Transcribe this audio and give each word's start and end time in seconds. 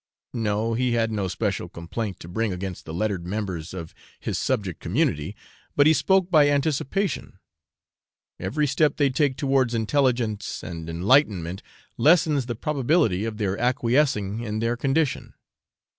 No; 0.33 0.73
he 0.73 0.93
had 0.93 1.11
no 1.11 1.27
special 1.27 1.69
complaint 1.69 2.19
to 2.21 2.27
bring 2.27 2.51
against 2.51 2.85
the 2.85 2.93
lettered 2.95 3.23
members 3.23 3.71
of 3.71 3.93
his 4.19 4.35
subject 4.39 4.79
community, 4.79 5.35
but 5.75 5.85
he 5.85 5.93
spoke 5.93 6.31
by 6.31 6.49
anticipation. 6.49 7.37
Every 8.39 8.65
step 8.65 8.97
they 8.97 9.11
take 9.11 9.37
towards 9.37 9.75
intelligence 9.75 10.63
and 10.63 10.89
enlightenment 10.89 11.61
lessens 11.97 12.47
the 12.47 12.55
probability 12.55 13.25
of 13.25 13.37
their 13.37 13.55
acquiescing 13.59 14.39
in 14.39 14.57
their 14.57 14.75
condition. 14.75 15.35